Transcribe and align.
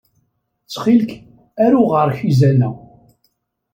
Ttxil-k, 0.65 1.11
aru 1.63 1.81
ɣer-k 1.91 2.19
izen-a. 2.29 2.69